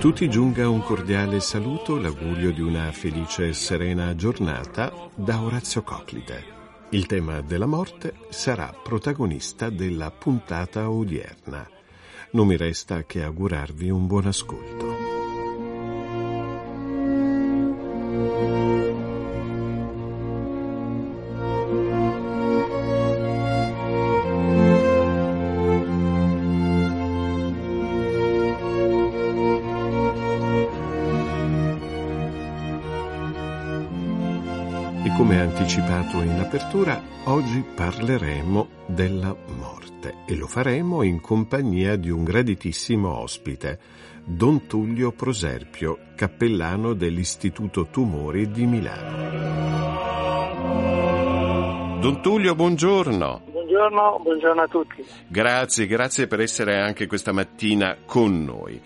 tutti 0.00 0.30
giunga 0.30 0.66
un 0.66 0.82
cordiale 0.82 1.40
saluto, 1.40 1.98
l'augurio 1.98 2.52
di 2.52 2.62
una 2.62 2.90
felice 2.90 3.48
e 3.48 3.52
serena 3.52 4.14
giornata 4.14 4.90
da 5.14 5.42
Orazio 5.42 5.82
Coclite. 5.82 6.42
Il 6.88 7.04
tema 7.04 7.42
della 7.42 7.66
morte 7.66 8.14
sarà 8.30 8.74
protagonista 8.82 9.68
della 9.68 10.10
puntata 10.10 10.88
odierna. 10.88 11.68
Non 12.30 12.46
mi 12.46 12.56
resta 12.56 13.04
che 13.04 13.22
augurarvi 13.22 13.90
un 13.90 14.06
buon 14.06 14.24
ascolto. 14.24 15.09
Anticipato 35.28 36.22
in 36.22 36.38
apertura, 36.38 36.98
oggi 37.24 37.62
parleremo 37.62 38.68
della 38.86 39.36
morte 39.58 40.14
e 40.26 40.34
lo 40.34 40.46
faremo 40.46 41.02
in 41.02 41.20
compagnia 41.20 41.96
di 41.96 42.08
un 42.08 42.24
graditissimo 42.24 43.18
ospite, 43.18 43.78
Don 44.24 44.66
Tullio 44.66 45.12
Proserpio, 45.12 45.98
cappellano 46.16 46.94
dell'Istituto 46.94 47.88
Tumori 47.90 48.50
di 48.50 48.64
Milano. 48.64 49.28
Don 52.00 52.22
Tullio, 52.22 52.54
buongiorno. 52.54 53.42
Buongiorno, 53.50 54.20
buongiorno 54.22 54.62
a 54.62 54.68
tutti. 54.68 55.04
Grazie, 55.28 55.86
grazie 55.86 56.26
per 56.28 56.40
essere 56.40 56.80
anche 56.80 57.06
questa 57.06 57.32
mattina 57.32 57.94
con 58.06 58.42
noi. 58.42 58.80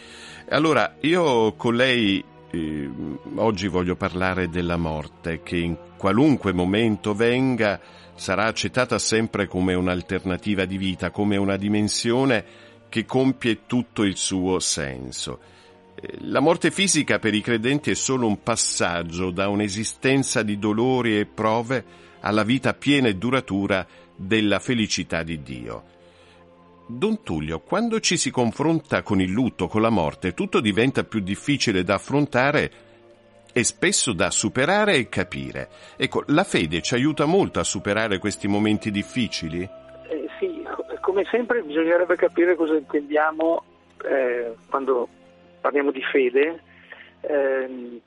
Allora, 0.48 0.96
io 1.00 1.54
con 1.54 1.76
lei 1.76 2.32
eh, 2.54 2.90
oggi 3.36 3.68
voglio 3.68 3.96
parlare 3.96 4.48
della 4.48 4.76
morte 4.76 5.42
che 5.42 5.56
in 5.56 5.76
qualunque 5.96 6.52
momento 6.52 7.14
venga 7.14 7.80
sarà 8.14 8.44
accettata 8.44 8.98
sempre 8.98 9.46
come 9.46 9.74
un'alternativa 9.74 10.64
di 10.64 10.78
vita, 10.78 11.10
come 11.10 11.36
una 11.36 11.56
dimensione 11.56 12.44
che 12.88 13.04
compie 13.04 13.66
tutto 13.66 14.04
il 14.04 14.16
suo 14.16 14.60
senso. 14.60 15.40
Eh, 15.94 16.18
la 16.20 16.40
morte 16.40 16.70
fisica 16.70 17.18
per 17.18 17.34
i 17.34 17.40
credenti 17.40 17.90
è 17.90 17.94
solo 17.94 18.26
un 18.26 18.42
passaggio 18.42 19.30
da 19.30 19.48
un'esistenza 19.48 20.42
di 20.42 20.58
dolori 20.58 21.18
e 21.18 21.26
prove 21.26 21.84
alla 22.20 22.44
vita 22.44 22.72
piena 22.74 23.08
e 23.08 23.16
duratura 23.16 23.86
della 24.16 24.60
felicità 24.60 25.22
di 25.22 25.42
Dio. 25.42 25.93
Don 26.86 27.22
Tullio, 27.22 27.60
quando 27.60 27.98
ci 28.00 28.16
si 28.16 28.30
confronta 28.30 29.02
con 29.02 29.20
il 29.20 29.30
lutto, 29.30 29.68
con 29.68 29.80
la 29.80 29.90
morte, 29.90 30.34
tutto 30.34 30.60
diventa 30.60 31.04
più 31.04 31.20
difficile 31.20 31.82
da 31.82 31.94
affrontare 31.94 32.70
e 33.52 33.64
spesso 33.64 34.12
da 34.12 34.30
superare 34.30 34.96
e 34.96 35.08
capire. 35.08 35.68
Ecco, 35.96 36.24
la 36.26 36.44
fede 36.44 36.82
ci 36.82 36.94
aiuta 36.94 37.24
molto 37.24 37.60
a 37.60 37.64
superare 37.64 38.18
questi 38.18 38.48
momenti 38.48 38.90
difficili? 38.90 39.62
Eh, 39.62 40.28
sì, 40.38 40.62
come 41.00 41.24
sempre 41.30 41.62
bisognerebbe 41.62 42.16
capire 42.16 42.56
cosa 42.56 42.76
intendiamo 42.76 43.62
eh, 44.04 44.54
quando 44.68 45.08
parliamo 45.60 45.90
di 45.90 46.02
fede. 46.02 46.60
Eh, 47.20 48.00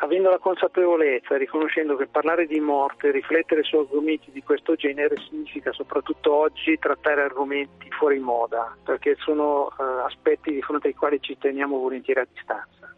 avendo 0.00 0.30
la 0.30 0.38
consapevolezza, 0.38 1.36
riconoscendo 1.36 1.96
che 1.96 2.06
parlare 2.06 2.46
di 2.46 2.60
morte, 2.60 3.10
riflettere 3.10 3.62
su 3.62 3.76
argomenti 3.76 4.30
di 4.30 4.42
questo 4.42 4.74
genere 4.74 5.16
significa 5.28 5.72
soprattutto 5.72 6.32
oggi 6.32 6.78
trattare 6.78 7.22
argomenti 7.22 7.90
fuori 7.90 8.18
moda, 8.18 8.76
perché 8.84 9.16
sono 9.18 9.72
uh, 9.76 9.82
aspetti 10.04 10.52
di 10.52 10.62
fronte 10.62 10.88
ai 10.88 10.94
quali 10.94 11.20
ci 11.20 11.36
teniamo 11.38 11.78
volentieri 11.78 12.20
a 12.20 12.26
distanza. 12.30 12.94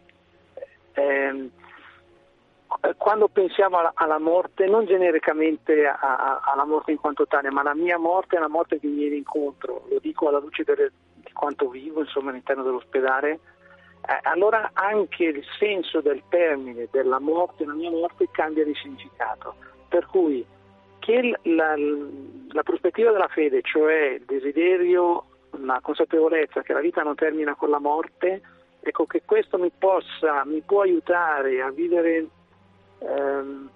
Eh, 0.93 1.49
quando 2.97 3.27
pensiamo 3.27 3.77
alla, 3.77 3.91
alla, 3.95 4.19
morte, 4.19 4.65
non 4.65 4.85
genericamente 4.85 5.85
a, 5.85 5.97
a, 5.97 6.41
alla 6.43 6.65
morte 6.65 6.91
in 6.91 6.99
quanto 6.99 7.25
tale, 7.25 7.49
ma 7.49 7.63
la 7.63 7.75
mia 7.75 7.97
morte 7.97 8.35
è 8.35 8.39
una 8.39 8.49
morte 8.49 8.79
che 8.79 8.87
mi 8.87 8.95
viene 8.95 9.15
incontro, 9.15 9.85
lo 9.89 9.99
dico 9.99 10.27
alla 10.27 10.39
luce 10.39 10.63
delle, 10.63 10.91
di 11.15 11.31
quanto 11.31 11.69
vivo 11.69 12.01
insomma, 12.01 12.31
all'interno 12.31 12.63
dell'ospedale, 12.63 13.39
eh, 14.05 14.19
allora 14.23 14.71
anche 14.73 15.25
il 15.25 15.43
senso 15.59 16.01
del 16.01 16.23
termine 16.29 16.87
della 16.91 17.19
morte, 17.19 17.65
la 17.65 17.73
mia 17.73 17.89
morte, 17.89 18.29
cambia 18.31 18.63
di 18.63 18.73
significato. 18.75 19.55
Per 19.89 20.05
cui 20.05 20.45
che 20.99 21.39
la, 21.43 21.75
la 21.77 22.63
prospettiva 22.63 23.11
della 23.11 23.27
fede, 23.27 23.61
cioè 23.61 24.17
il 24.17 24.25
desiderio, 24.25 25.23
la 25.59 25.79
consapevolezza 25.81 26.61
che 26.61 26.73
la 26.73 26.79
vita 26.79 27.01
non 27.01 27.15
termina 27.15 27.55
con 27.55 27.69
la 27.69 27.79
morte, 27.79 28.41
ecco 28.81 29.05
che 29.05 29.23
questo 29.25 29.57
mi 29.57 29.71
possa, 29.77 30.45
mi 30.45 30.61
può 30.61 30.81
aiutare 30.81 31.61
a 31.61 31.69
vivere 31.71 32.27
ehm, 32.99 33.69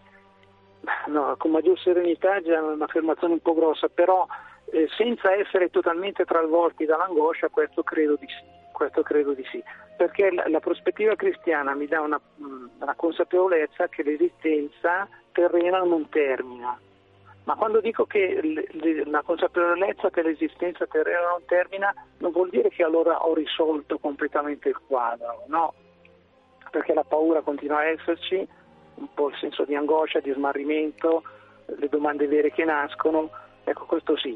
no, 1.07 1.35
con 1.38 1.51
maggior 1.51 1.79
serenità, 1.79 2.35
è 2.35 2.41
già 2.41 2.61
un'affermazione 2.61 3.33
un 3.33 3.41
po' 3.41 3.53
grossa, 3.53 3.88
però 3.88 4.25
eh, 4.71 4.88
senza 4.97 5.33
essere 5.33 5.69
totalmente 5.69 6.25
travolti 6.25 6.85
dall'angoscia, 6.85 7.49
questo 7.49 7.83
credo 7.83 8.15
di 8.15 8.27
sì 8.27 8.59
questo 8.81 9.03
credo 9.03 9.33
di 9.33 9.45
sì, 9.51 9.63
perché 10.01 10.31
la, 10.31 10.47
la 10.47 10.59
prospettiva 10.59 11.13
cristiana 11.16 11.75
mi 11.75 11.85
dà 11.85 12.01
una, 12.01 12.19
una, 12.79 12.95
consapevolezza 12.95 13.88
che 13.88 14.01
l'esistenza 14.01 15.07
terrena 15.31 15.78
non 15.84 16.09
termina. 16.09 16.75
Ma 17.44 17.53
quando 17.53 17.81
dico 17.81 18.06
che 18.06 18.41
la 19.06 19.22
consapevolezza 19.22 20.09
che 20.09 20.23
l'esistenza 20.23 20.88
terrena 20.88 21.29
non 21.29 21.45
termina, 21.45 21.94
non 22.17 22.31
vuol 22.31 22.50
dire 22.50 22.69
che 22.69 22.81
allora 22.84 23.23
ho 23.23 23.35
risolto 23.35 24.00
completamente 24.00 24.69
il 24.69 24.79
quadro, 24.88 25.44
no, 25.50 25.72
perché 26.72 26.95
la 26.95 27.03
paura 27.03 27.41
continua 27.41 27.78
a 27.78 27.85
esserci, 27.85 28.47
un 28.95 29.13
po' 29.13 29.29
il 29.29 29.38
senso 29.39 29.66
di 29.66 29.75
angoscia, 29.75 30.19
di 30.19 30.31
smarrimento, 30.31 31.22
le 31.78 31.89
domande 31.89 32.25
vere 32.25 32.51
che 32.51 32.66
nascono, 32.66 33.29
ecco 33.66 33.85
questo 33.85 34.18
sì 34.18 34.35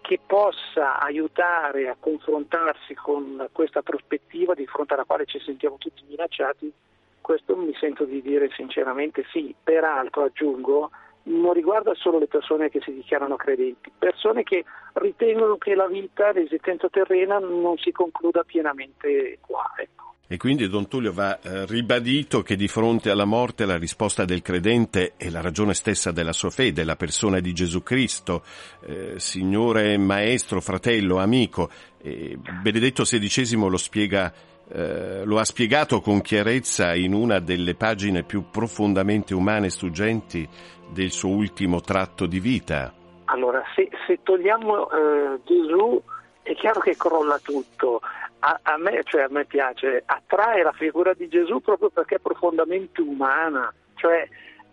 che 0.00 0.18
possa 0.24 0.98
aiutare 0.98 1.88
a 1.88 1.96
confrontarsi 1.98 2.94
con 2.94 3.48
questa 3.52 3.82
prospettiva 3.82 4.54
di 4.54 4.66
fronte 4.66 4.94
alla 4.94 5.04
quale 5.04 5.26
ci 5.26 5.38
sentiamo 5.40 5.76
tutti 5.78 6.02
minacciati, 6.08 6.72
questo 7.20 7.56
mi 7.56 7.74
sento 7.78 8.04
di 8.04 8.22
dire 8.22 8.50
sinceramente 8.56 9.24
sì. 9.30 9.54
Peraltro 9.62 10.24
aggiungo, 10.24 10.90
non 11.24 11.52
riguarda 11.52 11.94
solo 11.94 12.18
le 12.18 12.26
persone 12.26 12.70
che 12.70 12.80
si 12.80 12.92
dichiarano 12.92 13.36
credenti, 13.36 13.92
persone 13.96 14.42
che 14.42 14.64
ritengono 14.94 15.56
che 15.56 15.74
la 15.74 15.86
vita, 15.86 16.32
l'esistenza 16.32 16.88
terrena 16.88 17.38
non 17.38 17.76
si 17.76 17.92
concluda 17.92 18.42
pienamente 18.42 19.38
qua. 19.40 19.70
Ecco. 19.76 19.99
E 20.32 20.36
quindi 20.36 20.68
Don 20.68 20.86
Tullio 20.86 21.12
va 21.12 21.40
eh, 21.40 21.66
ribadito 21.66 22.42
che 22.42 22.54
di 22.54 22.68
fronte 22.68 23.10
alla 23.10 23.24
morte 23.24 23.66
la 23.66 23.76
risposta 23.76 24.24
del 24.24 24.42
credente 24.42 25.14
è 25.16 25.28
la 25.28 25.40
ragione 25.40 25.74
stessa 25.74 26.12
della 26.12 26.32
sua 26.32 26.50
fede, 26.50 26.84
la 26.84 26.94
persona 26.94 27.40
di 27.40 27.52
Gesù 27.52 27.82
Cristo, 27.82 28.44
eh, 28.86 29.14
Signore, 29.18 29.98
Maestro, 29.98 30.60
Fratello, 30.60 31.18
Amico. 31.18 31.68
E 32.00 32.38
Benedetto 32.62 33.02
XVI 33.02 33.68
lo 33.68 33.76
spiega 33.76 34.32
eh, 34.68 35.24
lo 35.24 35.40
ha 35.40 35.44
spiegato 35.44 36.00
con 36.00 36.20
chiarezza 36.20 36.94
in 36.94 37.12
una 37.12 37.40
delle 37.40 37.74
pagine 37.74 38.22
più 38.22 38.50
profondamente 38.52 39.34
umane 39.34 39.66
e 39.66 39.70
struggenti 39.70 40.48
del 40.92 41.10
suo 41.10 41.30
ultimo 41.30 41.80
tratto 41.80 42.26
di 42.26 42.38
vita. 42.38 42.94
Allora, 43.24 43.64
se, 43.74 43.88
se 44.06 44.20
togliamo 44.22 44.90
eh, 44.90 45.40
Gesù 45.42 46.00
è 46.42 46.54
chiaro 46.54 46.78
che 46.78 46.96
crolla 46.96 47.40
tutto 47.42 48.00
a, 48.40 48.60
a, 48.62 48.76
me, 48.78 49.00
cioè 49.04 49.22
a, 49.22 49.28
me, 49.30 49.44
piace, 49.44 50.02
attrae 50.04 50.62
la 50.62 50.72
figura 50.72 51.14
di 51.14 51.28
Gesù 51.28 51.60
proprio 51.60 51.90
perché 51.90 52.16
è 52.16 52.20
profondamente 52.20 53.00
umana, 53.00 53.72
cioè 53.94 54.26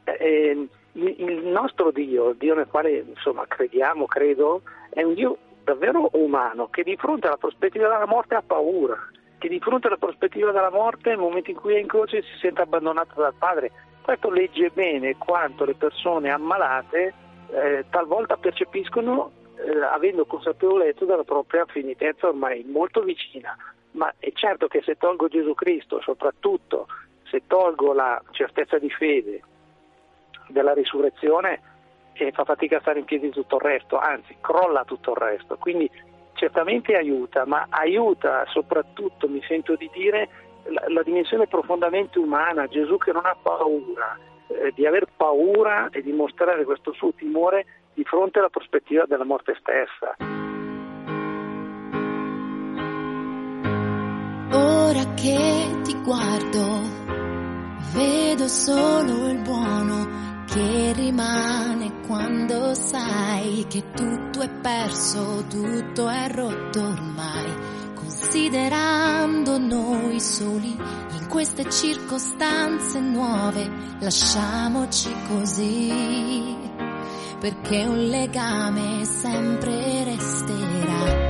eh, 0.04 0.68
il 0.94 1.46
nostro 1.46 1.92
Dio, 1.92 2.30
il 2.30 2.38
Dio 2.38 2.56
nel 2.56 2.68
quale 2.68 2.98
insomma, 2.98 3.46
crediamo, 3.48 4.06
credo, 4.06 4.62
è 4.90 5.04
un 5.04 5.14
Dio 5.14 5.38
davvero 5.64 6.10
umano 6.14 6.68
che 6.70 6.84
di 6.84 6.96
fronte 6.96 7.28
alla 7.28 7.38
prospettiva 7.38 7.90
della 7.90 8.08
morte 8.08 8.36
ha 8.36 8.44
paura, 8.46 8.98
che 9.38 9.50
di 9.50 9.60
fronte 9.60 9.88
alla 9.88 9.98
prospettiva 9.98 10.52
della 10.52 10.72
morte 10.72 11.10
nel 11.10 11.20
momento 11.20 11.52
in 11.52 11.58
cui 11.58 11.76
è 11.76 11.80
in 11.80 11.88
croce 11.88 12.22
si 12.22 12.38
sente 12.40 12.62
abbandonato 12.62 13.20
dal 13.20 13.36
Padre. 13.38 13.72
Questo 14.02 14.32
legge 14.32 14.72
bene 14.74 15.18
quanto 15.18 15.66
le 15.66 15.76
persone 15.76 16.30
ammalate 16.30 17.14
eh, 17.52 17.86
talvolta 17.90 18.38
percepiscono 18.38 19.32
eh, 19.58 19.82
avendo 19.82 20.26
consapevolezza 20.26 21.06
della 21.06 21.24
propria 21.24 21.66
finitezza 21.66 22.28
ormai 22.28 22.64
molto 22.64 23.02
vicina. 23.02 23.56
Ma 23.92 24.14
è 24.20 24.32
certo 24.34 24.68
che 24.68 24.82
se 24.84 24.96
tolgo 24.98 25.28
Gesù 25.28 25.54
Cristo, 25.54 26.02
soprattutto 26.02 26.88
se 27.24 27.44
tolgo 27.48 27.94
la 27.94 28.22
certezza 28.32 28.78
di 28.78 28.90
fede 28.90 29.42
della 30.50 30.74
risurrezione, 30.74 31.62
eh, 32.14 32.32
fa 32.32 32.46
fatica 32.46 32.78
a 32.78 32.82
stare 32.82 33.00
in 33.00 33.06
piedi 33.06 33.30
tutto 33.30 33.56
il 33.56 33.62
resto, 33.62 33.98
anzi 33.98 34.36
crolla 34.40 34.84
tutto 34.86 35.12
il 35.12 35.18
resto. 35.18 35.58
Quindi 35.58 35.90
certamente 36.34 36.96
aiuta, 36.96 37.46
ma 37.46 37.66
aiuta 37.70 38.46
soprattutto, 38.48 39.28
mi 39.28 39.42
sento 39.48 39.76
di 39.76 39.90
dire, 39.92 40.30
la, 40.66 40.84
la 40.88 41.04
dimensione 41.04 41.48
profondamente 41.48 42.20
umana, 42.20 42.68
Gesù 42.68 42.98
che 42.98 43.12
non 43.12 43.26
ha 43.26 43.36
paura, 43.42 44.18
eh, 44.48 44.72
di 44.74 44.86
aver 44.86 45.08
paura 45.16 45.90
e 45.90 46.02
di 46.02 46.12
mostrare 46.12 46.64
questo 46.64 46.94
suo 46.94 47.12
timore 47.14 47.66
di 47.98 48.04
fronte 48.04 48.38
alla 48.38 48.50
prospettiva 48.50 49.06
della 49.08 49.26
morte 49.26 49.58
stessa. 49.60 50.16
Ora 54.54 55.14
che 55.16 55.82
ti 55.82 55.96
guardo, 56.04 56.82
vedo 57.96 58.48
solo 58.48 59.30
il 59.32 59.42
buono 59.42 60.46
che 60.46 60.94
rimane 60.94 62.02
quando 62.06 62.76
sai 62.76 63.66
che 63.68 63.84
tutto 63.96 64.42
è 64.42 64.50
perso, 64.62 65.44
tutto 65.50 66.08
è 66.08 66.30
rotto 66.30 66.80
ormai. 66.80 67.76
Considerando 67.96 69.58
noi 69.58 70.20
soli 70.20 70.72
in 70.72 71.28
queste 71.28 71.68
circostanze 71.70 73.00
nuove, 73.00 73.68
lasciamoci 74.00 75.12
così, 75.28 76.57
perché 77.40 77.84
un 77.84 78.08
legame 78.08 79.06
sempre 79.06 80.04
resterà. 80.04 81.27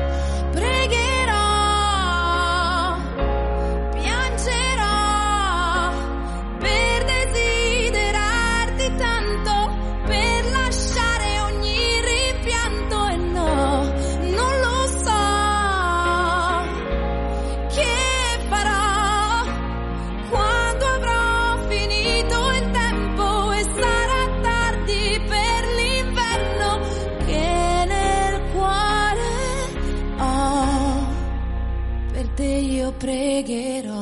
pregherò. 32.98 34.02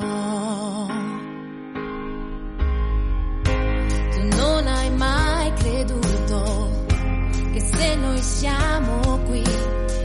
Tu 4.11 4.37
non 4.37 4.67
hai 4.67 4.89
mai 4.91 5.53
creduto 5.53 6.69
che 7.53 7.59
se 7.59 7.95
noi 7.95 8.21
siamo 8.21 9.19
qui 9.25 9.43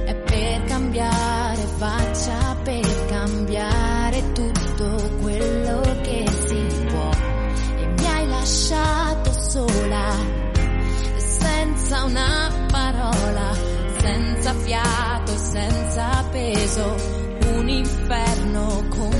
è 0.06 0.14
per 0.14 0.64
cambiare 0.64 1.62
faccia, 1.76 2.56
per 2.64 3.06
cambiare 3.06 4.32
tutto 4.32 5.19
quello 5.22 5.81
che 6.02 6.25
si 6.46 6.86
può. 6.88 7.10
E 7.76 7.86
mi 7.86 8.06
hai 8.06 8.26
lasciato 8.28 9.32
sola, 9.32 10.16
senza 11.16 12.04
una 12.04 12.50
parola, 12.70 13.52
senza 13.98 14.52
fiato, 14.54 15.36
senza 15.36 16.25
peso 16.31 17.19
inferno 17.78 18.84
con 18.88 19.19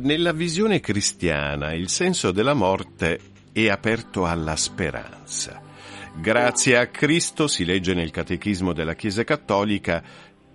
nella 0.00 0.32
visione 0.32 0.80
cristiana 0.80 1.72
il 1.72 1.88
senso 1.88 2.32
della 2.32 2.54
morte 2.54 3.20
è 3.52 3.68
aperto 3.68 4.26
alla 4.26 4.56
speranza. 4.56 5.62
Grazie 6.16 6.78
a 6.78 6.88
Cristo, 6.88 7.46
si 7.46 7.64
legge 7.64 7.94
nel 7.94 8.10
Catechismo 8.10 8.72
della 8.72 8.94
Chiesa 8.94 9.22
Cattolica, 9.22 10.02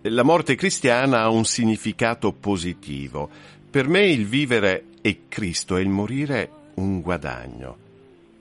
la 0.02 0.24
morte 0.24 0.56
cristiana 0.56 1.22
ha 1.22 1.30
un 1.30 1.46
significato 1.46 2.34
positivo. 2.34 3.30
Per 3.72 3.88
me 3.88 4.08
il 4.08 4.26
vivere 4.26 4.88
è 5.00 5.16
Cristo 5.30 5.78
e 5.78 5.82
il 5.82 5.90
morire 5.90 6.52
un 6.76 7.00
guadagno. 7.00 7.89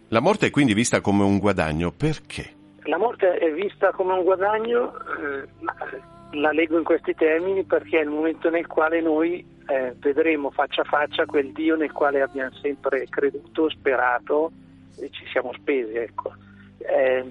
La 0.08 0.20
morte 0.20 0.46
è 0.46 0.50
quindi 0.50 0.72
vista 0.72 1.02
come 1.02 1.22
un 1.22 1.38
guadagno 1.38 1.92
perché? 1.92 2.56
La 2.84 2.96
morte 2.96 3.36
è 3.36 3.52
vista 3.52 3.92
come 3.92 4.14
un 4.14 4.22
guadagno, 4.22 4.94
eh, 4.94 5.46
la 6.38 6.50
leggo 6.52 6.78
in 6.78 6.84
questi 6.84 7.14
termini 7.14 7.64
perché 7.64 7.98
è 7.98 8.02
il 8.04 8.08
momento 8.08 8.48
nel 8.48 8.66
quale 8.66 9.02
noi 9.02 9.44
eh, 9.66 9.94
vedremo 9.98 10.50
faccia 10.50 10.80
a 10.80 10.84
faccia 10.84 11.26
quel 11.26 11.52
Dio 11.52 11.76
nel 11.76 11.92
quale 11.92 12.22
abbiamo 12.22 12.54
sempre 12.62 13.06
creduto, 13.10 13.68
sperato 13.68 14.50
e 14.98 15.10
ci 15.10 15.26
siamo 15.30 15.52
spesi. 15.52 15.94
Ecco. 15.96 16.32
Eh, 16.78 17.24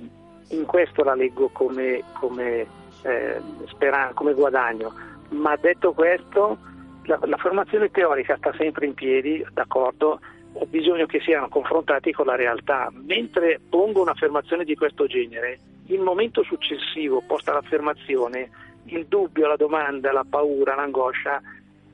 in 0.50 0.65
questo 0.65 1.03
la 1.03 1.15
leggo 1.15 1.50
come, 1.50 2.03
come, 2.13 2.67
eh, 3.01 3.41
speran- 3.65 4.13
come 4.13 4.34
guadagno, 4.34 4.93
ma 5.29 5.55
detto 5.55 5.93
questo 5.93 6.60
la, 7.07 7.19
la, 7.24 7.38
formazione 7.38 7.89
teorica 7.89 8.38
sta 8.38 8.53
sempre 8.57 8.86
in 8.86 8.93
piedi, 8.93 9.43
d'accordo, 9.53 10.19
ho 10.60 10.66
bisogno 10.66 11.06
che 11.06 11.20
siano 11.22 11.50
confrontati 11.50 12.12
con 12.12 12.26
la 12.26 12.36
realtà. 12.36 12.92
Mentre 13.06 13.60
pongo 13.70 14.02
un'affermazione 14.02 14.64
di 14.64 14.76
questo 14.76 15.06
genere, 15.06 15.60
il 15.88 16.02
momento 16.02 16.44
successivo, 16.44 17.22
posta 17.26 17.54
l'affermazione, 17.54 18.50
il 18.86 19.06
dubbio, 19.06 19.48
la 19.48 19.56
domanda, 19.56 20.12
la 20.12 20.26
paura, 20.28 20.76
l'angoscia 20.76 21.42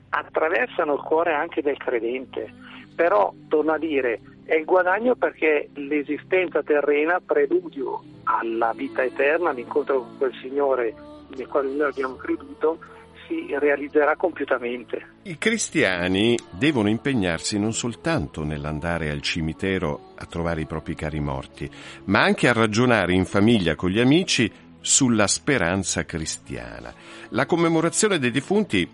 attraversano 0.08 0.94
il 0.94 1.00
cuore 1.00 1.34
anche 1.34 1.60
del 1.60 1.76
credente. 1.76 2.52
Però, 2.94 3.32
torno 3.48 3.72
a 3.72 3.78
dire, 3.78 4.20
è 4.44 4.54
il 4.54 4.64
guadagno 4.64 5.14
perché 5.14 5.68
l'esistenza 5.74 6.62
terrena, 6.62 7.20
preludio 7.20 8.02
alla 8.24 8.72
vita 8.74 9.02
eterna, 9.02 9.52
l'incontro 9.52 10.00
con 10.00 10.18
quel 10.18 10.34
Signore 10.40 10.94
nel 11.36 11.48
quale 11.48 11.70
noi 11.70 11.88
abbiamo 11.88 12.14
creduto, 12.14 12.78
si 13.26 13.46
realizzerà 13.58 14.16
compiutamente. 14.16 15.06
I 15.22 15.38
cristiani 15.38 16.36
devono 16.50 16.88
impegnarsi 16.88 17.58
non 17.58 17.72
soltanto 17.72 18.44
nell'andare 18.44 19.10
al 19.10 19.20
cimitero 19.20 20.12
a 20.16 20.26
trovare 20.26 20.62
i 20.62 20.66
propri 20.66 20.94
cari 20.94 21.20
morti, 21.20 21.70
ma 22.04 22.22
anche 22.22 22.48
a 22.48 22.52
ragionare 22.52 23.12
in 23.12 23.24
famiglia 23.24 23.74
con 23.74 23.90
gli 23.90 24.00
amici 24.00 24.50
sulla 24.80 25.26
speranza 25.26 26.04
cristiana. 26.04 26.92
La 27.30 27.46
commemorazione 27.46 28.18
dei 28.18 28.30
defunti 28.30 28.86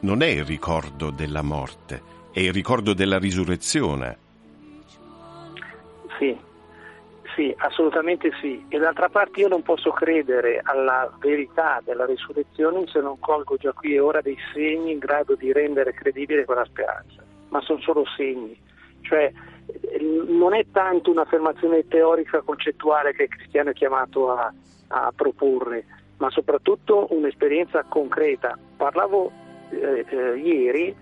non 0.00 0.22
è 0.22 0.26
il 0.26 0.44
ricordo 0.44 1.10
della 1.10 1.42
morte, 1.42 2.02
è 2.32 2.40
il 2.40 2.52
ricordo 2.52 2.92
della 2.92 3.18
risurrezione. 3.18 4.18
Sì, 6.18 6.36
sì, 7.38 7.54
assolutamente 7.58 8.32
sì. 8.40 8.64
E 8.68 8.78
d'altra 8.78 9.08
parte 9.08 9.38
io 9.38 9.46
non 9.46 9.62
posso 9.62 9.92
credere 9.92 10.60
alla 10.64 11.08
verità 11.20 11.80
della 11.84 12.04
risurrezione 12.04 12.84
se 12.88 12.98
non 13.00 13.20
colgo 13.20 13.56
già 13.56 13.72
qui 13.72 13.94
e 13.94 14.00
ora 14.00 14.20
dei 14.20 14.36
segni 14.52 14.90
in 14.90 14.98
grado 14.98 15.36
di 15.36 15.52
rendere 15.52 15.94
credibile 15.94 16.44
quella 16.44 16.64
speranza. 16.64 17.22
Ma 17.50 17.60
sono 17.60 17.78
solo 17.78 18.04
segni. 18.16 18.60
Cioè, 19.02 19.32
non 20.26 20.52
è 20.52 20.66
tanto 20.72 21.12
un'affermazione 21.12 21.86
teorica 21.86 22.40
concettuale 22.40 23.12
che 23.12 23.22
il 23.22 23.28
cristiano 23.28 23.70
è 23.70 23.72
chiamato 23.72 24.32
a, 24.32 24.52
a 24.88 25.12
proporre, 25.14 25.84
ma 26.16 26.28
soprattutto 26.30 27.06
un'esperienza 27.10 27.84
concreta. 27.84 28.58
Parlavo 28.76 29.30
eh, 29.70 30.04
eh, 30.08 30.36
ieri, 30.38 30.92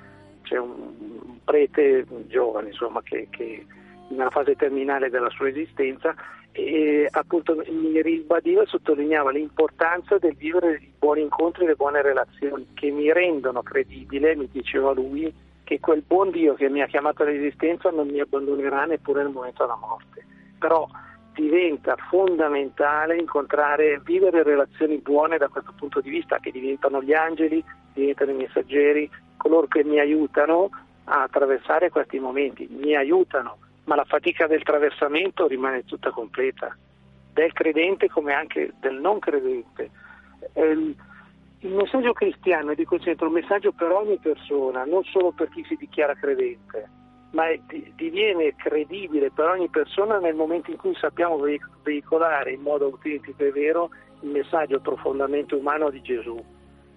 c'è 0.42 0.58
un, 0.58 1.38
prete 1.44 2.04
giovane 2.26 2.68
insomma, 2.68 3.00
che, 3.02 3.26
che 3.30 3.64
nella 4.08 4.30
fase 4.30 4.56
terminale 4.56 5.10
della 5.10 5.30
sua 5.30 5.48
esistenza 5.48 6.14
e 6.52 7.06
appunto 7.10 7.62
mi 7.68 8.00
ribadiva 8.00 8.62
e 8.62 8.66
sottolineava 8.66 9.30
l'importanza 9.30 10.16
del 10.16 10.34
vivere 10.36 10.78
i 10.80 10.92
buoni 10.98 11.20
incontri 11.20 11.64
e 11.64 11.66
le 11.68 11.74
buone 11.74 12.00
relazioni 12.00 12.68
che 12.72 12.90
mi 12.90 13.12
rendono 13.12 13.62
credibile, 13.62 14.34
mi 14.34 14.48
diceva 14.50 14.92
lui, 14.92 15.32
che 15.64 15.80
quel 15.80 16.02
buon 16.06 16.30
Dio 16.30 16.54
che 16.54 16.70
mi 16.70 16.80
ha 16.80 16.86
chiamato 16.86 17.22
all'esistenza 17.24 17.90
non 17.90 18.08
mi 18.08 18.20
abbandonerà 18.20 18.86
neppure 18.86 19.22
nel 19.22 19.32
momento 19.32 19.64
della 19.64 19.76
morte. 19.76 20.24
Però 20.58 20.88
diventa 21.34 21.94
fondamentale 22.08 23.18
incontrare, 23.18 24.00
vivere 24.02 24.42
relazioni 24.42 24.96
buone 24.96 25.36
da 25.36 25.48
questo 25.48 25.74
punto 25.76 26.00
di 26.00 26.08
vista, 26.08 26.38
che 26.38 26.50
diventano 26.50 27.02
gli 27.02 27.12
angeli, 27.12 27.62
diventano 27.92 28.30
i 28.30 28.36
messaggeri, 28.36 29.10
coloro 29.36 29.66
che 29.66 29.84
mi 29.84 29.98
aiutano 29.98 30.70
a 31.04 31.24
attraversare 31.24 31.90
questi 31.90 32.18
momenti, 32.18 32.66
mi 32.70 32.96
aiutano 32.96 33.58
ma 33.86 33.94
la 33.94 34.04
fatica 34.04 34.46
del 34.46 34.62
traversamento 34.62 35.46
rimane 35.46 35.84
tutta 35.84 36.10
completa, 36.10 36.76
del 37.32 37.52
credente 37.52 38.08
come 38.08 38.32
anche 38.32 38.72
del 38.80 39.00
non 39.00 39.18
credente. 39.18 39.90
Ehm, 40.54 40.94
il 41.60 41.72
messaggio 41.72 42.12
cristiano 42.12 42.72
è 42.72 42.74
di 42.74 42.84
concentro 42.84 43.28
un 43.28 43.34
messaggio 43.34 43.72
per 43.72 43.90
ogni 43.90 44.18
persona, 44.18 44.84
non 44.84 45.02
solo 45.04 45.32
per 45.32 45.48
chi 45.48 45.64
si 45.66 45.76
dichiara 45.76 46.14
credente, 46.14 46.88
ma 47.30 47.44
diviene 47.94 48.54
credibile 48.56 49.30
per 49.30 49.46
ogni 49.48 49.68
persona 49.68 50.18
nel 50.18 50.34
momento 50.34 50.70
in 50.70 50.76
cui 50.76 50.94
sappiamo 50.96 51.40
veicolare 51.82 52.52
in 52.52 52.60
modo 52.60 52.86
autentico 52.86 53.42
e 53.42 53.52
vero 53.52 53.90
il 54.20 54.30
messaggio 54.30 54.80
profondamente 54.80 55.54
umano 55.54 55.90
di 55.90 56.02
Gesù. 56.02 56.36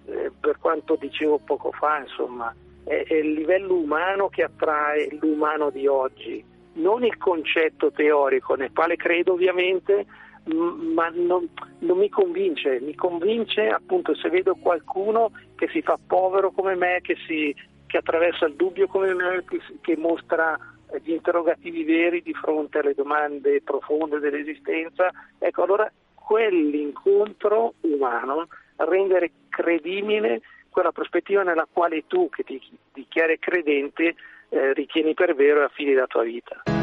Eh, 0.06 0.32
per 0.40 0.58
quanto 0.58 0.96
dicevo 0.96 1.38
poco 1.44 1.70
fa, 1.72 1.98
insomma, 1.98 2.54
è 2.84 3.14
il 3.14 3.32
livello 3.32 3.74
umano 3.74 4.28
che 4.28 4.42
attrae 4.42 5.08
l'umano 5.20 5.70
di 5.70 5.86
oggi 5.86 6.49
non 6.74 7.04
il 7.04 7.16
concetto 7.16 7.90
teorico 7.90 8.54
nel 8.54 8.72
quale 8.72 8.96
credo 8.96 9.32
ovviamente, 9.32 10.06
ma 10.44 11.10
non, 11.12 11.48
non, 11.80 11.98
mi 11.98 12.08
convince, 12.08 12.80
mi 12.80 12.94
convince 12.94 13.68
appunto 13.68 14.14
se 14.14 14.28
vedo 14.30 14.54
qualcuno 14.54 15.32
che 15.54 15.68
si 15.68 15.82
fa 15.82 15.98
povero 16.04 16.50
come 16.50 16.74
me, 16.74 17.00
che, 17.02 17.16
si, 17.26 17.54
che 17.86 17.98
attraversa 17.98 18.46
il 18.46 18.54
dubbio 18.54 18.86
come 18.86 19.12
me, 19.14 19.44
che, 19.46 19.60
che 19.80 19.96
mostra 19.96 20.58
gli 21.02 21.12
interrogativi 21.12 21.84
veri 21.84 22.22
di 22.22 22.32
fronte 22.34 22.78
alle 22.78 22.94
domande 22.94 23.60
profonde 23.62 24.18
dell'esistenza, 24.18 25.10
ecco 25.38 25.62
allora 25.62 25.90
quell'incontro 26.14 27.74
umano, 27.80 28.48
rendere 28.76 29.30
credibile 29.48 30.40
quella 30.70 30.92
prospettiva 30.92 31.42
nella 31.42 31.66
quale 31.70 32.06
tu 32.06 32.28
che 32.30 32.44
ti 32.44 32.60
dichiari 32.92 33.38
credente 33.38 34.14
eh, 34.50 34.72
ritieni 34.74 35.14
per 35.14 35.34
vero 35.34 35.60
e 35.60 35.64
affidi 35.64 35.94
la 35.94 36.06
tua 36.06 36.22
vita. 36.22 36.79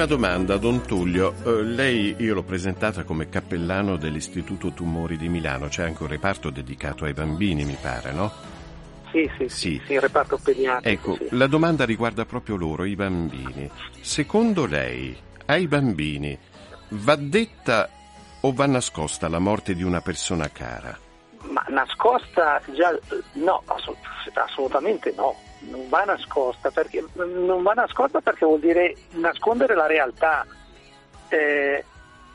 Un'ultima 0.00 0.06
domanda, 0.06 0.56
Don 0.56 0.82
Tullio. 0.82 1.34
Uh, 1.42 1.60
lei, 1.60 2.14
io 2.18 2.34
l'ho 2.34 2.42
presentata 2.42 3.04
come 3.04 3.28
cappellano 3.28 3.96
dell'Istituto 3.96 4.72
Tumori 4.72 5.16
di 5.16 5.28
Milano, 5.28 5.68
c'è 5.68 5.84
anche 5.84 6.02
un 6.02 6.08
reparto 6.08 6.50
dedicato 6.50 7.04
ai 7.04 7.12
bambini, 7.12 7.64
mi 7.64 7.76
pare, 7.80 8.12
no? 8.12 8.32
Sì, 9.10 9.30
sì, 9.36 9.48
sì, 9.48 9.82
sì 9.84 9.92
il 9.94 10.00
reparto 10.00 10.38
pediatrico. 10.42 11.14
Ecco, 11.14 11.24
sì. 11.24 11.36
la 11.36 11.46
domanda 11.46 11.84
riguarda 11.84 12.24
proprio 12.24 12.56
loro, 12.56 12.84
i 12.84 12.94
bambini. 12.94 13.68
Secondo 14.00 14.66
lei, 14.66 15.16
ai 15.46 15.66
bambini 15.66 16.38
va 16.90 17.16
detta 17.16 17.88
o 18.40 18.52
va 18.52 18.66
nascosta 18.66 19.28
la 19.28 19.38
morte 19.38 19.74
di 19.74 19.82
una 19.82 20.00
persona 20.00 20.48
cara? 20.48 20.96
Ma 21.42 21.64
nascosta 21.68 22.62
già 22.74 22.96
no, 23.34 23.62
assolutamente 24.34 25.12
no 25.16 25.36
non 25.60 25.88
va 25.88 26.04
nascosta 26.04 26.70
perché, 26.70 27.04
non 27.14 27.62
va 27.62 27.74
nascosta 27.74 28.20
perché 28.20 28.44
vuol 28.44 28.60
dire 28.60 28.94
nascondere 29.12 29.74
la 29.74 29.86
realtà. 29.86 30.46
Eh, 31.28 31.84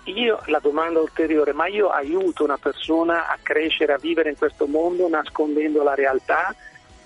io 0.06 0.40
la 0.46 0.60
domanda 0.60 1.00
ulteriore, 1.00 1.54
ma 1.54 1.68
io 1.68 1.90
aiuto 1.90 2.44
una 2.44 2.58
persona 2.58 3.28
a 3.28 3.38
crescere, 3.42 3.94
a 3.94 3.98
vivere 3.98 4.30
in 4.30 4.38
questo 4.38 4.68
mondo 4.68 5.10
nascondendo 5.10 5.82
la 5.84 5.96
realtà? 5.96 6.54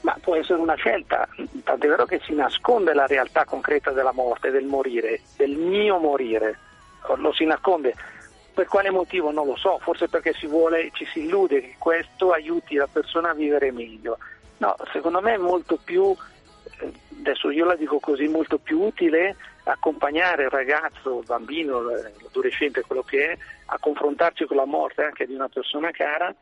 Ma 0.01 0.17
può 0.21 0.35
essere 0.35 0.59
una 0.59 0.75
scelta, 0.75 1.27
tant'è 1.63 1.87
vero 1.87 2.05
che 2.05 2.21
si 2.23 2.33
nasconde 2.33 2.93
la 2.93 3.05
realtà 3.05 3.43
concreta 3.45 3.91
della 3.91 4.13
morte, 4.13 4.49
del 4.49 4.65
morire, 4.65 5.21
del 5.35 5.55
mio 5.55 5.97
morire, 5.97 6.57
lo 7.15 7.33
si 7.33 7.45
nasconde. 7.45 7.93
Per 8.53 8.65
quale 8.67 8.89
motivo 8.89 9.31
non 9.31 9.45
lo 9.45 9.55
so, 9.55 9.77
forse 9.79 10.09
perché 10.09 10.33
si 10.33 10.47
vuole, 10.47 10.89
ci 10.93 11.05
si 11.05 11.19
illude 11.25 11.61
che 11.61 11.75
questo 11.77 12.31
aiuti 12.31 12.75
la 12.75 12.87
persona 12.91 13.29
a 13.29 13.33
vivere 13.33 13.71
meglio. 13.71 14.17
No, 14.59 14.75
secondo 14.91 15.21
me 15.21 15.33
è 15.33 15.37
molto 15.37 15.77
più, 15.83 16.15
eh, 16.79 16.91
adesso 17.19 17.49
io 17.49 17.65
la 17.65 17.75
dico 17.75 17.99
così, 17.99 18.27
molto 18.27 18.57
più 18.57 18.81
utile 18.81 19.35
accompagnare 19.63 20.43
il 20.43 20.49
ragazzo, 20.49 21.19
il 21.19 21.25
bambino, 21.25 21.81
l'adolescente, 21.81 22.81
quello 22.81 23.03
che 23.03 23.31
è, 23.31 23.37
a 23.67 23.77
confrontarci 23.79 24.45
con 24.45 24.57
la 24.57 24.65
morte 24.65 25.03
anche 25.03 25.25
di 25.25 25.33
una 25.33 25.47
persona 25.47 25.91
cara. 25.91 26.33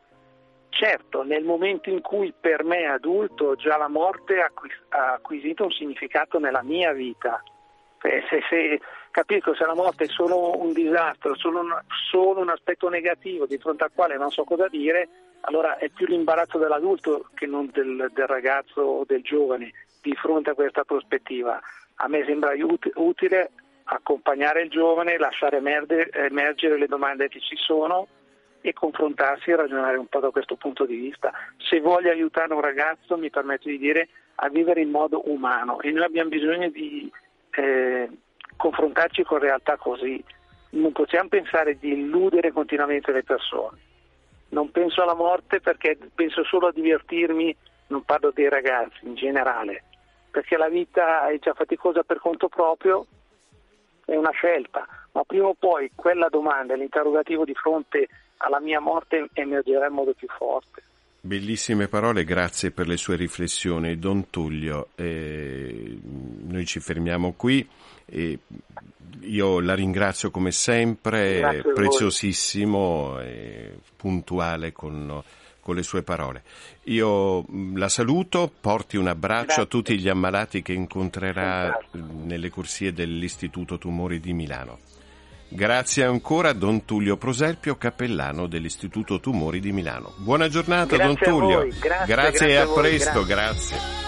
Certo, 0.70 1.22
nel 1.22 1.44
momento 1.44 1.90
in 1.90 2.00
cui 2.00 2.32
per 2.38 2.62
me 2.62 2.86
adulto 2.86 3.54
già 3.56 3.76
la 3.76 3.88
morte 3.88 4.40
ha 4.40 5.12
acquisito 5.12 5.64
un 5.64 5.70
significato 5.70 6.38
nella 6.38 6.62
mia 6.62 6.92
vita, 6.92 7.42
se, 8.00 8.42
se, 8.48 8.80
capisco 9.10 9.54
se 9.54 9.64
la 9.64 9.74
morte 9.74 10.04
è 10.04 10.08
solo 10.08 10.60
un 10.60 10.72
disastro, 10.72 11.34
solo 11.36 11.60
un, 11.60 11.76
solo 12.10 12.40
un 12.40 12.50
aspetto 12.50 12.88
negativo 12.88 13.46
di 13.46 13.58
fronte 13.58 13.84
al 13.84 13.92
quale 13.94 14.16
non 14.16 14.30
so 14.30 14.44
cosa 14.44 14.68
dire, 14.68 15.08
allora 15.42 15.78
è 15.78 15.88
più 15.88 16.06
l'imbarazzo 16.06 16.58
dell'adulto 16.58 17.28
che 17.34 17.46
non 17.46 17.70
del, 17.72 18.10
del 18.12 18.26
ragazzo 18.26 18.80
o 18.80 19.04
del 19.06 19.22
giovane 19.22 19.72
di 20.02 20.14
fronte 20.14 20.50
a 20.50 20.54
questa 20.54 20.84
prospettiva. 20.84 21.60
A 21.96 22.08
me 22.08 22.24
sembra 22.24 22.52
utile 22.94 23.50
accompagnare 23.84 24.62
il 24.62 24.70
giovane, 24.70 25.18
lasciare 25.18 25.56
emergere 25.58 26.78
le 26.78 26.86
domande 26.86 27.28
che 27.28 27.40
ci 27.40 27.56
sono 27.56 28.06
e 28.60 28.72
confrontarsi 28.72 29.50
e 29.50 29.56
ragionare 29.56 29.96
un 29.96 30.06
po' 30.06 30.20
da 30.20 30.30
questo 30.30 30.56
punto 30.56 30.84
di 30.84 30.96
vista. 30.96 31.32
Se 31.58 31.80
voglio 31.80 32.10
aiutare 32.10 32.52
un 32.52 32.60
ragazzo, 32.60 33.16
mi 33.16 33.30
permetto 33.30 33.68
di 33.68 33.78
dire, 33.78 34.08
a 34.36 34.48
vivere 34.48 34.82
in 34.82 34.90
modo 34.90 35.22
umano 35.30 35.80
e 35.80 35.90
noi 35.90 36.04
abbiamo 36.04 36.28
bisogno 36.28 36.68
di 36.68 37.10
eh, 37.52 38.08
confrontarci 38.56 39.22
con 39.24 39.38
realtà 39.38 39.76
così. 39.76 40.22
Non 40.70 40.92
possiamo 40.92 41.28
pensare 41.28 41.78
di 41.78 41.92
illudere 41.92 42.52
continuamente 42.52 43.10
le 43.10 43.22
persone 43.22 43.86
non 44.50 44.70
penso 44.70 45.02
alla 45.02 45.14
morte 45.14 45.60
perché 45.60 45.98
penso 46.14 46.44
solo 46.44 46.68
a 46.68 46.72
divertirmi, 46.72 47.54
non 47.88 48.02
parlo 48.02 48.30
dei 48.30 48.48
ragazzi 48.48 49.06
in 49.06 49.14
generale, 49.14 49.84
perché 50.30 50.56
la 50.56 50.68
vita 50.68 51.28
è 51.28 51.38
già 51.38 51.54
faticosa 51.54 52.02
per 52.02 52.18
conto 52.18 52.48
proprio, 52.48 53.06
è 54.04 54.16
una 54.16 54.30
scelta, 54.30 54.86
ma 55.12 55.22
prima 55.24 55.46
o 55.46 55.54
poi 55.58 55.90
quella 55.94 56.28
domanda, 56.28 56.74
l'interrogativo 56.74 57.44
di 57.44 57.54
fronte 57.54 58.08
alla 58.38 58.60
mia 58.60 58.80
morte 58.80 59.28
emergerà 59.32 59.86
in 59.86 59.94
modo 59.94 60.14
più 60.14 60.28
forte. 60.28 60.82
Bellissime 61.20 61.88
parole, 61.88 62.24
grazie 62.24 62.70
per 62.70 62.86
le 62.86 62.96
sue 62.96 63.16
riflessioni. 63.16 63.98
Don 63.98 64.30
Tullio, 64.30 64.88
eh, 64.94 65.98
noi 66.46 66.64
ci 66.64 66.78
fermiamo 66.78 67.34
qui. 67.36 67.68
E 68.06 68.38
io 69.22 69.60
la 69.60 69.74
ringrazio 69.74 70.30
come 70.30 70.50
sempre, 70.52 71.62
preziosissimo 71.74 73.20
e 73.20 73.78
puntuale 73.96 74.72
con, 74.72 75.22
con, 75.60 75.74
le 75.74 75.82
sue 75.82 76.02
parole. 76.02 76.42
Io 76.84 77.44
mm, 77.50 77.76
la 77.76 77.88
saluto, 77.88 78.50
porti 78.60 78.96
un 78.96 79.08
abbraccio 79.08 79.44
Grazie. 79.44 79.62
a 79.62 79.66
tutti 79.66 79.98
gli 79.98 80.08
ammalati 80.08 80.62
che 80.62 80.72
incontrerà 80.72 81.68
Grazie. 81.68 82.00
nelle 82.24 82.50
corsie 82.50 82.92
dell'Istituto 82.92 83.78
Tumori 83.78 84.20
di 84.20 84.32
Milano. 84.32 84.78
Grazie 85.50 86.04
ancora 86.04 86.50
a 86.50 86.52
Don 86.52 86.84
Tullio 86.84 87.16
Proserpio, 87.16 87.76
cappellano 87.76 88.46
dell'Istituto 88.46 89.18
Tumori 89.18 89.60
di 89.60 89.72
Milano. 89.72 90.12
Buona 90.18 90.48
giornata 90.48 90.96
grazie 90.96 91.30
Don 91.30 91.40
Tullio. 91.40 91.60
Grazie, 91.62 91.80
grazie, 91.80 92.14
grazie, 92.14 92.48
e 92.48 92.56
a, 92.56 92.62
a 92.62 92.72
presto, 92.72 93.24
grazie. 93.24 94.07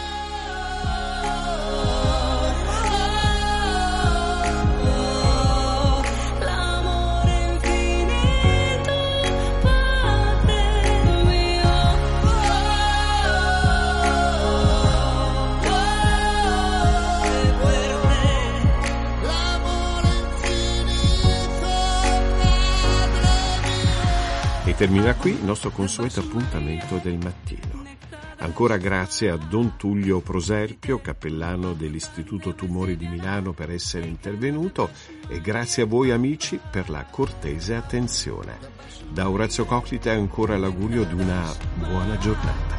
E 24.71 24.75
termina 24.77 25.17
qui 25.17 25.33
il 25.33 25.43
nostro 25.43 25.71
consueto 25.71 26.21
appuntamento 26.21 27.01
del 27.03 27.19
mattino. 27.19 27.83
Ancora 28.37 28.77
grazie 28.77 29.29
a 29.29 29.37
Don 29.37 29.77
Tullio 29.77 30.21
Proserpio, 30.21 31.01
cappellano 31.01 31.73
dell'Istituto 31.73 32.55
Tumori 32.55 32.97
di 32.97 33.09
Milano, 33.09 33.53
per 33.53 33.73
essere 33.73 34.07
intervenuto 34.07 34.91
e 35.29 35.41
grazie 35.41 35.83
a 35.83 35.87
voi 35.87 36.13
amici 36.13 36.61
per 36.71 36.89
la 36.89 37.05
cortese 37.11 37.75
attenzione. 37.75 38.59
Da 39.11 39.29
Orazio 39.29 39.65
Coclite 39.65 40.11
ancora 40.11 40.57
l'augurio 40.57 41.03
di 41.03 41.15
una 41.15 41.53
buona 41.75 42.17
giornata. 42.19 42.79